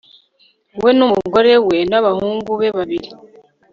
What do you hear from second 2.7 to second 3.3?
babiri